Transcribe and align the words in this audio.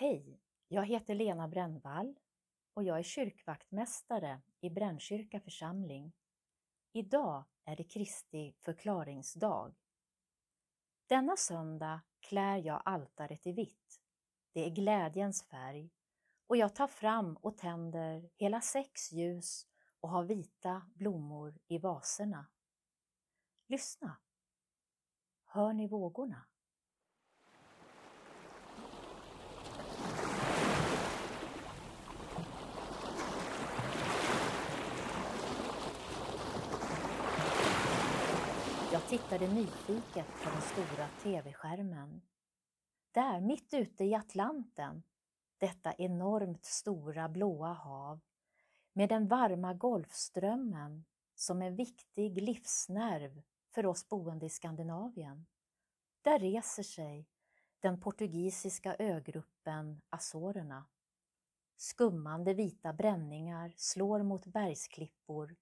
Hej, 0.00 0.40
jag 0.68 0.86
heter 0.86 1.14
Lena 1.14 1.48
Brännvall 1.48 2.18
och 2.74 2.82
jag 2.82 2.98
är 2.98 3.02
kyrkvaktmästare 3.02 4.40
i 4.60 4.70
Brännkyrka 4.70 5.40
församling. 5.40 6.12
Idag 6.92 7.44
är 7.64 7.76
det 7.76 7.84
Kristi 7.84 8.54
förklaringsdag. 8.58 9.74
Denna 11.06 11.36
söndag 11.36 12.00
klär 12.20 12.56
jag 12.56 12.82
altaret 12.84 13.46
i 13.46 13.52
vitt. 13.52 14.00
Det 14.52 14.64
är 14.64 14.70
glädjens 14.70 15.42
färg 15.42 15.90
och 16.46 16.56
jag 16.56 16.74
tar 16.74 16.88
fram 16.88 17.36
och 17.36 17.56
tänder 17.56 18.30
hela 18.36 18.60
sex 18.60 19.12
ljus 19.12 19.66
och 20.00 20.08
har 20.08 20.24
vita 20.24 20.82
blommor 20.94 21.58
i 21.68 21.78
vaserna. 21.78 22.46
Lyssna! 23.66 24.16
Hör 25.44 25.72
ni 25.72 25.86
vågorna? 25.86 26.46
Tittade 39.08 39.48
nyfiket 39.48 40.26
på 40.44 40.50
den 40.50 40.62
stora 40.62 41.08
tv-skärmen. 41.22 42.22
Där, 43.12 43.40
mitt 43.40 43.74
ute 43.74 44.04
i 44.04 44.14
Atlanten, 44.14 45.02
detta 45.58 45.92
enormt 45.92 46.64
stora 46.64 47.28
blåa 47.28 47.72
hav, 47.72 48.20
med 48.92 49.08
den 49.08 49.28
varma 49.28 49.74
Golfströmmen 49.74 51.04
som 51.34 51.62
en 51.62 51.76
viktig 51.76 52.42
livsnerv 52.42 53.42
för 53.74 53.86
oss 53.86 54.08
boende 54.08 54.46
i 54.46 54.48
Skandinavien. 54.48 55.46
Där 56.22 56.38
reser 56.38 56.82
sig 56.82 57.26
den 57.80 58.00
portugisiska 58.00 58.96
ögruppen 58.98 60.00
Azorerna. 60.08 60.86
Skummande 61.76 62.54
vita 62.54 62.92
bränningar 62.92 63.72
slår 63.76 64.22
mot 64.22 64.46
bergsklippor 64.46 65.56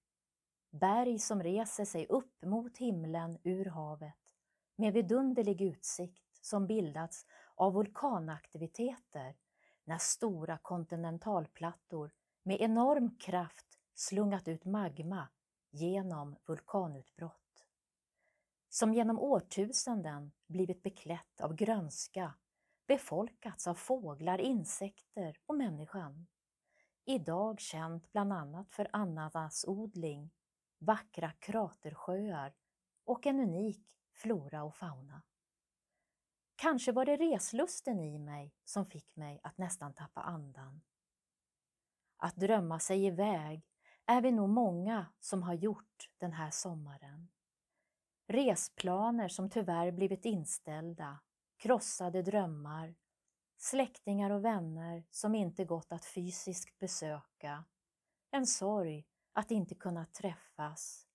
berg 0.69 1.19
som 1.19 1.43
reser 1.43 1.85
sig 1.85 2.07
upp 2.07 2.41
mot 2.41 2.77
himlen 2.77 3.37
ur 3.43 3.65
havet 3.65 4.13
med 4.77 4.93
vidunderlig 4.93 5.61
utsikt 5.61 6.45
som 6.45 6.67
bildats 6.67 7.25
av 7.55 7.73
vulkanaktiviteter 7.73 9.35
när 9.83 9.97
stora 9.97 10.57
kontinentalplattor 10.57 12.11
med 12.43 12.61
enorm 12.61 13.17
kraft 13.17 13.79
slungat 13.95 14.47
ut 14.47 14.65
magma 14.65 15.27
genom 15.71 16.35
vulkanutbrott. 16.45 17.65
Som 18.69 18.93
genom 18.93 19.19
årtusenden 19.19 20.31
blivit 20.47 20.83
beklätt 20.83 21.41
av 21.41 21.55
grönska, 21.55 22.33
befolkats 22.87 23.67
av 23.67 23.73
fåglar, 23.73 24.37
insekter 24.37 25.39
och 25.45 25.55
människan. 25.55 26.27
Idag 27.05 27.59
känt 27.59 28.11
bland 28.11 28.33
annat 28.33 28.71
för 28.71 28.87
ananasodling 28.93 30.31
vackra 30.77 31.31
kratersjöar 31.31 32.53
och 33.05 33.25
en 33.25 33.39
unik 33.39 33.81
flora 34.13 34.63
och 34.63 34.75
fauna. 34.75 35.21
Kanske 36.55 36.91
var 36.91 37.05
det 37.05 37.17
reslusten 37.17 37.99
i 37.99 38.19
mig 38.19 38.53
som 38.63 38.85
fick 38.85 39.15
mig 39.15 39.39
att 39.43 39.57
nästan 39.57 39.93
tappa 39.93 40.21
andan. 40.21 40.81
Att 42.17 42.35
drömma 42.35 42.79
sig 42.79 43.05
iväg 43.05 43.61
är 44.05 44.21
vi 44.21 44.31
nog 44.31 44.49
många 44.49 45.05
som 45.19 45.43
har 45.43 45.53
gjort 45.53 46.09
den 46.17 46.33
här 46.33 46.51
sommaren. 46.51 47.27
Resplaner 48.27 49.27
som 49.27 49.49
tyvärr 49.49 49.91
blivit 49.91 50.25
inställda, 50.25 51.19
krossade 51.57 52.21
drömmar, 52.21 52.95
släktingar 53.57 54.29
och 54.29 54.45
vänner 54.45 55.03
som 55.11 55.35
inte 55.35 55.65
gått 55.65 55.91
att 55.91 56.05
fysiskt 56.05 56.79
besöka, 56.79 57.65
en 58.31 58.47
sorg 58.47 59.05
att 59.37 59.51
inte 59.51 59.75
kunna 59.75 60.05
träffas, 60.05 61.07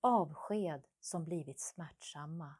avsked 0.00 0.86
som 1.00 1.24
blivit 1.24 1.60
smärtsamma. 1.60 2.54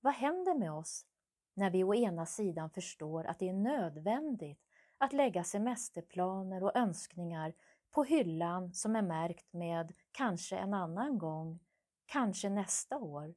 Vad 0.00 0.14
händer 0.14 0.54
med 0.54 0.72
oss 0.72 1.06
när 1.54 1.70
vi 1.70 1.84
å 1.84 1.94
ena 1.94 2.26
sidan 2.26 2.70
förstår 2.70 3.24
att 3.24 3.38
det 3.38 3.48
är 3.48 3.52
nödvändigt 3.52 4.60
att 4.98 5.12
lägga 5.12 5.44
semesterplaner 5.44 6.62
och 6.62 6.76
önskningar 6.76 7.54
på 7.90 8.04
hyllan 8.04 8.74
som 8.74 8.96
är 8.96 9.02
märkt 9.02 9.52
med 9.52 9.92
kanske 10.12 10.56
en 10.56 10.74
annan 10.74 11.18
gång, 11.18 11.60
kanske 12.06 12.48
nästa 12.48 12.98
år, 12.98 13.34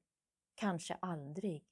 kanske 0.56 0.98
aldrig. 1.02 1.66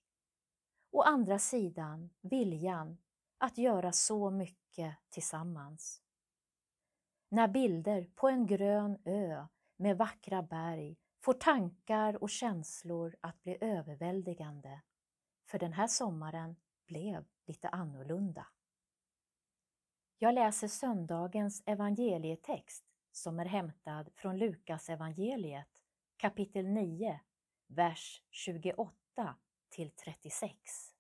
Å 0.92 1.02
andra 1.02 1.40
sidan 1.40 2.10
viljan 2.22 2.98
att 3.38 3.58
göra 3.58 3.92
så 3.92 4.30
mycket 4.30 4.96
tillsammans. 5.10 6.02
När 7.30 7.48
bilder 7.48 8.08
på 8.16 8.30
en 8.30 8.48
grön 8.48 8.98
ö 9.06 9.46
med 9.78 9.98
vackra 9.98 10.42
berg 10.42 10.98
får 11.24 11.34
tankar 11.34 12.24
och 12.24 12.30
känslor 12.30 13.16
att 13.22 13.44
bli 13.44 13.58
överväldigande. 13.62 14.82
För 15.46 15.60
den 15.60 15.74
här 15.74 15.88
sommaren 15.88 16.56
blev 16.86 17.26
lite 17.46 17.70
annorlunda. 17.70 18.48
Jag 20.18 20.34
läser 20.34 20.68
söndagens 20.68 21.64
evangelietext 21.66 22.84
som 23.12 23.40
är 23.40 23.46
hämtad 23.46 24.10
från 24.16 24.38
Lukas 24.38 24.90
evangeliet 24.90 25.84
kapitel 26.18 26.66
9, 26.66 27.20
vers 27.68 28.22
28 28.30 29.36
till 29.70 29.92
36. 29.92 30.94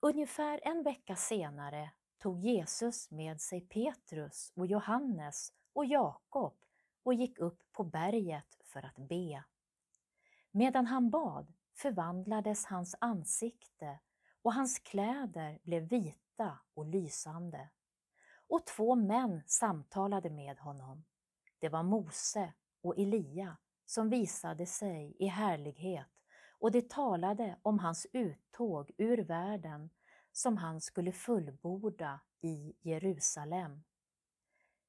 Ungefär 0.00 0.60
en 0.62 0.82
vecka 0.82 1.16
senare 1.16 1.90
tog 2.24 2.40
Jesus 2.40 3.10
med 3.10 3.40
sig 3.40 3.60
Petrus 3.60 4.52
och 4.56 4.66
Johannes 4.66 5.52
och 5.72 5.84
Jakob 5.84 6.54
och 7.02 7.14
gick 7.14 7.38
upp 7.38 7.72
på 7.72 7.84
berget 7.84 8.58
för 8.64 8.82
att 8.82 8.96
be. 8.96 9.44
Medan 10.50 10.86
han 10.86 11.10
bad 11.10 11.52
förvandlades 11.74 12.66
hans 12.66 12.94
ansikte 13.00 13.98
och 14.42 14.54
hans 14.54 14.78
kläder 14.78 15.58
blev 15.62 15.82
vita 15.82 16.58
och 16.74 16.86
lysande. 16.86 17.68
Och 18.48 18.66
två 18.66 18.94
män 18.94 19.42
samtalade 19.46 20.30
med 20.30 20.58
honom. 20.58 21.04
Det 21.58 21.68
var 21.68 21.82
Mose 21.82 22.52
och 22.82 22.98
Elia 22.98 23.56
som 23.86 24.10
visade 24.10 24.66
sig 24.66 25.16
i 25.18 25.26
härlighet 25.26 26.08
och 26.58 26.72
de 26.72 26.82
talade 26.82 27.58
om 27.62 27.78
hans 27.78 28.06
uttåg 28.12 28.90
ur 28.96 29.18
världen 29.18 29.90
som 30.36 30.56
han 30.56 30.80
skulle 30.80 31.12
fullborda 31.12 32.20
i 32.40 32.74
Jerusalem. 32.80 33.84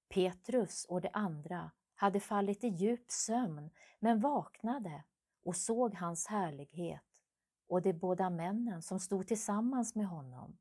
Petrus 0.09 0.85
och 0.85 1.01
de 1.01 1.09
andra 1.13 1.72
hade 1.95 2.19
fallit 2.19 2.63
i 2.63 2.67
djup 2.67 3.11
sömn 3.11 3.69
men 4.00 4.19
vaknade 4.19 5.03
och 5.44 5.56
såg 5.56 5.95
hans 5.95 6.28
härlighet 6.28 7.22
och 7.67 7.81
de 7.81 7.94
båda 7.94 8.29
männen 8.29 8.81
som 8.81 9.00
stod 9.00 9.28
tillsammans 9.28 9.95
med 9.95 10.07
honom. 10.07 10.57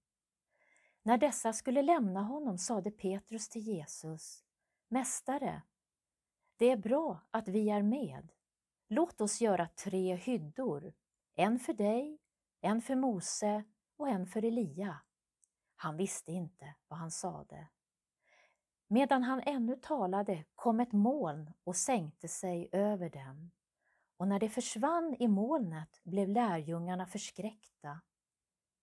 När 1.02 1.18
dessa 1.18 1.52
skulle 1.52 1.82
lämna 1.82 2.22
honom 2.22 2.58
sade 2.58 2.90
Petrus 2.90 3.48
till 3.48 3.62
Jesus, 3.62 4.44
Mästare, 4.88 5.62
det 6.56 6.70
är 6.70 6.76
bra 6.76 7.20
att 7.30 7.48
vi 7.48 7.70
är 7.70 7.82
med. 7.82 8.32
Låt 8.88 9.20
oss 9.20 9.40
göra 9.40 9.68
tre 9.68 10.14
hyddor, 10.16 10.92
en 11.34 11.58
för 11.58 11.72
dig, 11.72 12.18
en 12.60 12.82
för 12.82 12.94
Mose 12.94 13.64
och 13.96 14.08
en 14.08 14.26
för 14.26 14.44
Elia. 14.44 15.00
Han 15.76 15.96
visste 15.96 16.32
inte 16.32 16.74
vad 16.88 16.98
han 16.98 17.10
sade. 17.10 17.68
Medan 18.88 19.22
han 19.22 19.40
ännu 19.40 19.76
talade 19.76 20.44
kom 20.54 20.80
ett 20.80 20.92
moln 20.92 21.52
och 21.64 21.76
sänkte 21.76 22.28
sig 22.28 22.68
över 22.72 23.10
dem. 23.10 23.50
Och 24.16 24.28
när 24.28 24.40
det 24.40 24.48
försvann 24.48 25.16
i 25.18 25.28
molnet 25.28 26.00
blev 26.04 26.28
lärjungarna 26.28 27.06
förskräckta. 27.06 28.00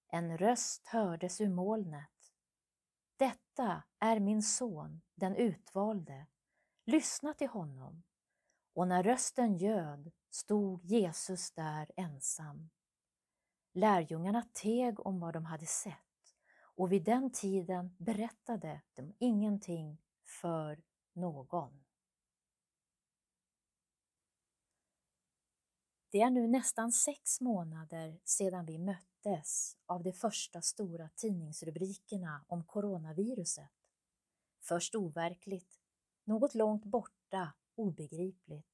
En 0.07 0.37
röst 0.37 0.87
hördes 0.87 1.41
ur 1.41 1.49
molnet. 1.49 2.33
Detta 3.17 3.83
är 3.99 4.19
min 4.19 4.43
son, 4.43 5.01
den 5.15 5.35
utvalde. 5.35 6.27
Lyssna 6.85 7.33
till 7.33 7.49
honom. 7.49 8.03
Och 8.73 8.87
när 8.87 9.03
rösten 9.03 9.57
ljöd 9.57 10.11
stod 10.29 10.85
Jesus 10.85 11.51
där 11.51 11.91
ensam. 11.95 12.69
Lärjungarna 13.73 14.43
teg 14.53 15.05
om 15.05 15.19
vad 15.19 15.33
de 15.33 15.45
hade 15.45 15.65
sett 15.65 15.95
och 16.53 16.91
vid 16.91 17.03
den 17.03 17.31
tiden 17.31 17.95
berättade 17.97 18.81
de 18.93 19.13
ingenting 19.19 20.01
för 20.41 20.83
någon. 21.13 21.83
Det 26.09 26.21
är 26.21 26.29
nu 26.29 26.47
nästan 26.47 26.91
sex 26.91 27.41
månader 27.41 28.19
sedan 28.23 28.65
vi 28.65 28.77
möttes 28.77 29.77
av 29.85 30.03
de 30.03 30.13
första 30.13 30.61
stora 30.61 31.09
tidningsrubrikerna 31.15 32.45
om 32.47 32.63
coronaviruset. 32.63 33.71
Först 34.61 34.95
overkligt, 34.95 35.79
något 36.23 36.55
långt 36.55 36.85
borta, 36.85 37.53
obegripligt, 37.75 38.67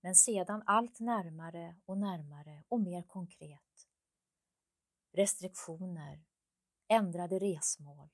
men 0.00 0.14
sedan 0.14 0.62
allt 0.66 1.00
närmare 1.00 1.76
och 1.84 1.98
närmare 1.98 2.64
och 2.68 2.80
mer 2.80 3.02
konkret 3.02 3.67
restriktioner, 5.18 6.24
ändrade 6.88 7.38
resmål. 7.38 8.08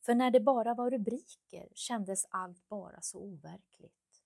För 0.00 0.14
när 0.14 0.30
det 0.30 0.40
bara 0.40 0.74
var 0.74 0.90
rubriker 0.90 1.68
kändes 1.74 2.26
allt 2.30 2.68
bara 2.68 3.00
så 3.00 3.18
overkligt. 3.18 4.24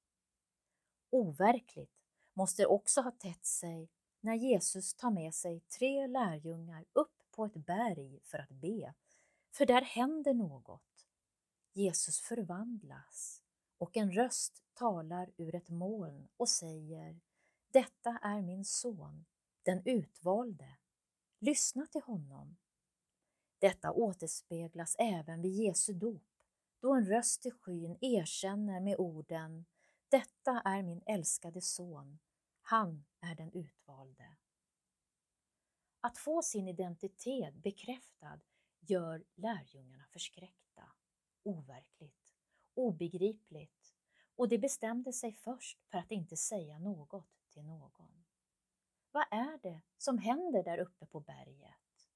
Overkligt 1.10 2.02
måste 2.32 2.66
också 2.66 3.00
ha 3.00 3.10
tätt 3.10 3.44
sig 3.44 3.88
när 4.20 4.34
Jesus 4.34 4.94
tar 4.94 5.10
med 5.10 5.34
sig 5.34 5.60
tre 5.60 6.06
lärjungar 6.06 6.84
upp 6.92 7.22
på 7.30 7.44
ett 7.44 7.66
berg 7.66 8.20
för 8.24 8.38
att 8.38 8.50
be, 8.50 8.94
för 9.50 9.66
där 9.66 9.82
händer 9.82 10.34
något. 10.34 11.06
Jesus 11.72 12.20
förvandlas 12.20 13.42
och 13.78 13.96
en 13.96 14.12
röst 14.12 14.64
talar 14.74 15.30
ur 15.36 15.54
ett 15.54 15.68
moln 15.68 16.28
och 16.36 16.48
säger 16.48 17.20
Detta 17.70 18.18
är 18.22 18.42
min 18.42 18.64
son, 18.64 19.24
den 19.62 19.82
utvalde. 19.84 20.78
Lyssna 21.44 21.86
till 21.86 22.00
honom. 22.00 22.56
Detta 23.58 23.92
återspeglas 23.92 24.96
även 24.98 25.42
vid 25.42 25.52
Jesu 25.52 25.92
dop, 25.92 26.42
då 26.80 26.94
en 26.94 27.06
röst 27.06 27.46
i 27.46 27.50
skyn 27.50 27.98
erkänner 28.00 28.80
med 28.80 28.96
orden 28.98 29.64
Detta 30.08 30.60
är 30.64 30.82
min 30.82 31.02
älskade 31.06 31.60
son, 31.60 32.18
han 32.62 33.04
är 33.20 33.34
den 33.34 33.52
utvalde. 33.52 34.36
Att 36.00 36.18
få 36.18 36.42
sin 36.42 36.68
identitet 36.68 37.54
bekräftad 37.54 38.40
gör 38.80 39.24
lärjungarna 39.34 40.04
förskräckta, 40.12 40.92
overkligt, 41.42 42.34
obegripligt 42.74 43.94
och 44.36 44.48
de 44.48 44.58
bestämde 44.58 45.12
sig 45.12 45.32
först 45.32 45.82
för 45.84 45.98
att 45.98 46.10
inte 46.10 46.36
säga 46.36 46.78
något 46.78 47.26
till 47.50 47.64
någon. 47.64 48.01
Vad 49.12 49.24
är 49.30 49.58
det 49.62 49.80
som 49.98 50.18
händer 50.18 50.62
där 50.62 50.78
uppe 50.78 51.06
på 51.06 51.20
berget? 51.20 52.08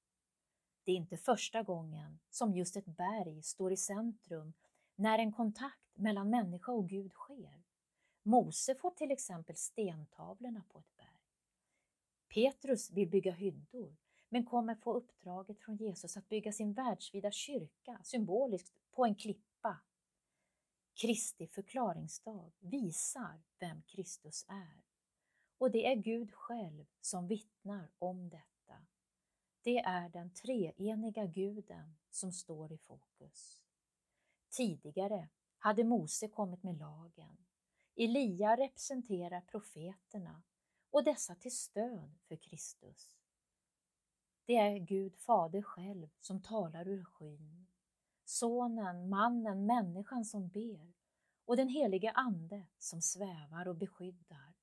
Det 0.83 0.91
är 0.91 0.95
inte 0.95 1.17
första 1.17 1.63
gången 1.63 2.19
som 2.29 2.53
just 2.53 2.77
ett 2.77 2.85
berg 2.85 3.43
står 3.43 3.71
i 3.71 3.77
centrum 3.77 4.53
när 4.95 5.19
en 5.19 5.33
kontakt 5.33 5.97
mellan 5.97 6.29
människa 6.29 6.71
och 6.71 6.89
Gud 6.89 7.11
sker. 7.11 7.63
Mose 8.23 8.75
får 8.75 8.91
till 8.91 9.11
exempel 9.11 9.55
stentavlorna 9.55 10.63
på 10.69 10.79
ett 10.79 10.97
berg. 10.97 11.07
Petrus 12.27 12.91
vill 12.91 13.09
bygga 13.09 13.31
hyddor, 13.31 13.95
men 14.29 14.45
kommer 14.45 14.75
få 14.75 14.93
uppdraget 14.93 15.59
från 15.59 15.75
Jesus 15.75 16.17
att 16.17 16.29
bygga 16.29 16.51
sin 16.51 16.73
världsvida 16.73 17.31
kyrka 17.31 17.99
symboliskt 18.03 18.73
på 18.91 19.05
en 19.05 19.15
klippa. 19.15 19.79
Kristi 20.93 21.47
förklaringsdag 21.47 22.51
visar 22.59 23.41
vem 23.59 23.81
Kristus 23.81 24.45
är. 24.47 24.87
Och 25.57 25.71
det 25.71 25.85
är 25.85 25.95
Gud 25.95 26.33
själv 26.33 26.85
som 27.01 27.27
vittnar 27.27 27.91
om 27.99 28.29
detta. 28.29 28.85
Det 29.63 29.77
är 29.77 30.09
den 30.09 30.33
treeniga 30.33 31.25
guden 31.25 31.97
som 32.09 32.31
står 32.31 32.71
i 32.71 32.77
fokus. 32.77 33.61
Tidigare 34.49 35.29
hade 35.57 35.83
Mose 35.83 36.27
kommit 36.27 36.63
med 36.63 36.77
lagen. 36.77 37.37
Elia 37.95 38.57
representerar 38.57 39.41
profeterna 39.41 40.43
och 40.89 41.03
dessa 41.03 41.35
till 41.35 41.55
stöd 41.55 42.15
för 42.27 42.35
Kristus. 42.35 43.17
Det 44.45 44.57
är 44.57 44.77
Gud 44.77 45.15
Fader 45.15 45.61
själv 45.61 46.09
som 46.19 46.41
talar 46.41 46.87
ur 46.87 47.03
skyn. 47.03 47.67
Sonen, 48.25 49.09
mannen, 49.09 49.65
människan 49.65 50.25
som 50.25 50.47
ber 50.47 50.93
och 51.45 51.57
den 51.57 51.69
helige 51.69 52.11
Ande 52.11 52.65
som 52.77 53.01
svävar 53.01 53.67
och 53.67 53.75
beskyddar. 53.75 54.56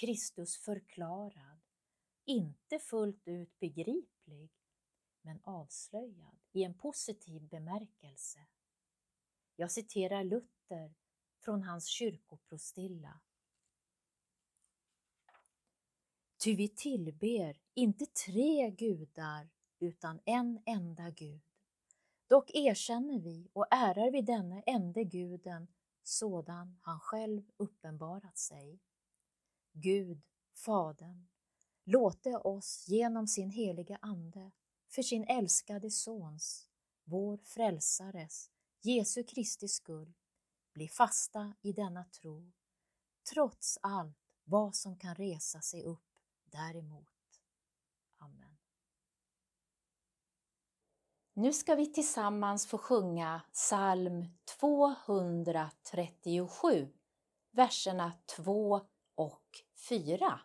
Kristus 0.00 0.56
förklarad, 0.56 1.60
inte 2.24 2.78
fullt 2.78 3.28
ut 3.28 3.58
begriplig, 3.58 4.50
men 5.22 5.40
avslöjad 5.42 6.38
i 6.52 6.64
en 6.64 6.74
positiv 6.74 7.48
bemärkelse. 7.48 8.38
Jag 9.56 9.70
citerar 9.70 10.24
Luther 10.24 10.94
från 11.44 11.62
hans 11.62 11.86
kyrkoprostilla. 11.86 13.20
Ty 16.44 16.56
vi 16.56 16.68
tillber 16.68 17.60
inte 17.74 18.06
tre 18.06 18.70
gudar 18.70 19.48
utan 19.78 20.20
en 20.24 20.62
enda 20.66 21.10
Gud. 21.10 21.42
Dock 22.26 22.50
erkänner 22.54 23.18
vi 23.18 23.48
och 23.52 23.66
ärar 23.70 24.10
vi 24.10 24.22
denne 24.22 24.62
ende 24.66 25.04
guden 25.04 25.68
sådan 26.02 26.78
han 26.82 27.00
själv 27.00 27.42
uppenbarat 27.56 28.38
sig. 28.38 28.80
Gud, 29.80 30.22
Fadern, 30.54 31.28
låte 31.84 32.36
oss 32.36 32.84
genom 32.88 33.26
sin 33.26 33.50
heliga 33.50 33.98
Ande 34.02 34.50
för 34.88 35.02
sin 35.02 35.24
älskade 35.24 35.90
Sons, 35.90 36.68
vår 37.04 37.36
Frälsares, 37.36 38.50
Jesu 38.80 39.24
Kristi 39.24 39.68
skull, 39.68 40.14
bli 40.72 40.88
fasta 40.88 41.54
i 41.62 41.72
denna 41.72 42.04
tro, 42.04 42.52
trots 43.32 43.78
allt 43.82 44.18
vad 44.44 44.76
som 44.76 44.96
kan 44.96 45.14
resa 45.14 45.60
sig 45.60 45.84
upp 45.84 46.18
däremot. 46.44 47.40
Amen. 48.16 48.58
Nu 51.34 51.52
ska 51.52 51.74
vi 51.74 51.92
tillsammans 51.92 52.66
få 52.66 52.78
sjunga 52.78 53.42
psalm 53.52 54.26
237, 54.58 56.88
verserna 57.50 58.12
2 58.36 58.80
och 59.18 59.42
4. 59.88 60.40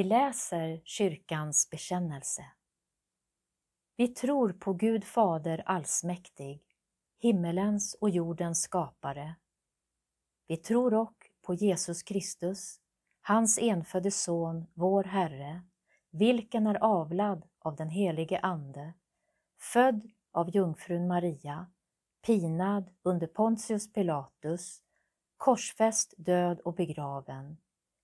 Vi 0.00 0.04
läser 0.04 0.80
kyrkans 0.84 1.70
bekännelse. 1.70 2.44
Vi 3.96 4.08
tror 4.08 4.52
på 4.52 4.72
Gud 4.72 5.04
Fader 5.04 5.62
allsmäktig, 5.66 6.62
himmelens 7.18 7.94
och 8.00 8.10
jordens 8.10 8.62
skapare. 8.62 9.34
Vi 10.46 10.56
tror 10.56 10.94
också 10.94 11.28
på 11.42 11.54
Jesus 11.54 12.02
Kristus, 12.02 12.80
hans 13.20 13.58
enfödde 13.58 14.10
Son, 14.10 14.66
vår 14.74 15.04
Herre, 15.04 15.62
vilken 16.10 16.66
är 16.66 16.84
avlad 16.84 17.46
av 17.58 17.76
den 17.76 17.88
helige 17.88 18.38
Ande, 18.38 18.94
född 19.58 20.10
av 20.32 20.50
jungfrun 20.56 21.08
Maria, 21.08 21.66
pinad 22.26 22.90
under 23.02 23.26
Pontius 23.26 23.92
Pilatus, 23.92 24.82
korsfäst, 25.36 26.14
död 26.16 26.60
och 26.60 26.74
begraven, 26.74 27.56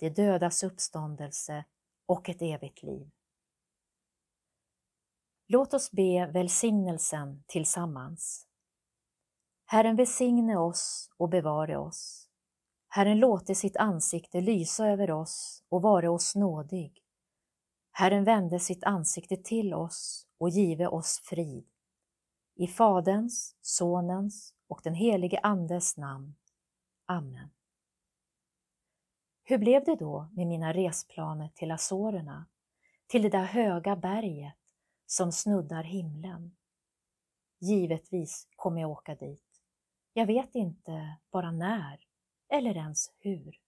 de 0.00 0.10
dödas 0.10 0.62
uppståndelse 0.62 1.64
och 2.06 2.28
ett 2.28 2.42
evigt 2.42 2.82
liv. 2.82 3.10
Låt 5.46 5.74
oss 5.74 5.90
be 5.90 6.26
välsignelsen 6.26 7.44
tillsammans. 7.46 8.46
Herren 9.64 9.96
välsigne 9.96 10.56
oss 10.56 11.10
och 11.16 11.28
bevare 11.28 11.78
oss. 11.78 12.28
Herren 12.88 13.18
låte 13.18 13.54
sitt 13.54 13.76
ansikte 13.76 14.40
lysa 14.40 14.86
över 14.86 15.10
oss 15.10 15.62
och 15.68 15.82
vare 15.82 16.08
oss 16.08 16.34
nådig. 16.34 17.02
Herren 17.92 18.24
vände 18.24 18.60
sitt 18.60 18.84
ansikte 18.84 19.36
till 19.36 19.74
oss 19.74 20.26
och 20.38 20.50
give 20.50 20.86
oss 20.86 21.20
frid. 21.24 21.66
I 22.54 22.66
Faderns, 22.66 23.56
Sonens 23.60 24.54
och 24.68 24.80
den 24.84 24.94
helige 24.94 25.40
Andes 25.42 25.96
namn. 25.96 26.34
Amen. 27.06 27.50
Hur 29.50 29.58
blev 29.58 29.84
det 29.84 29.96
då 29.96 30.28
med 30.32 30.46
mina 30.46 30.72
resplaner 30.72 31.48
till 31.48 31.70
Azorerna, 31.70 32.46
till 33.06 33.22
det 33.22 33.28
där 33.28 33.44
höga 33.44 33.96
berget 33.96 34.56
som 35.06 35.32
snuddar 35.32 35.82
himlen? 35.82 36.56
Givetvis 37.60 38.48
kommer 38.56 38.80
jag 38.80 38.90
åka 38.90 39.14
dit. 39.14 39.62
Jag 40.12 40.26
vet 40.26 40.54
inte 40.54 41.16
bara 41.32 41.52
när 41.52 42.00
eller 42.48 42.76
ens 42.76 43.12
hur. 43.18 43.58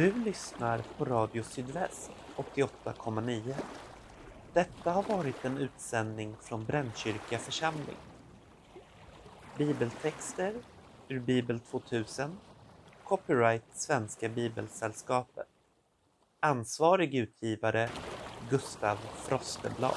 Du 0.00 0.12
lyssnar 0.24 0.82
på 0.98 1.04
Radio 1.04 1.42
Sydväst 1.42 2.10
88,9. 2.36 3.54
Detta 4.52 4.90
har 4.90 5.02
varit 5.02 5.44
en 5.44 5.58
utsändning 5.58 6.36
från 6.42 6.64
Brännkyrka 6.64 7.38
församling. 7.38 7.96
Bibeltexter 9.58 10.54
ur 11.08 11.20
Bibel 11.20 11.60
2000 11.60 12.36
Copyright 13.04 13.64
Svenska 13.72 14.28
Bibelsällskapet 14.28 15.48
Ansvarig 16.40 17.14
utgivare 17.14 17.88
Gustav 18.50 18.96
Frosteblad 18.96 19.96